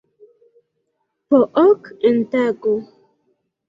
Po 1.27 1.37
ok 1.67 1.81
en 2.07 2.17
tago. 2.31 2.71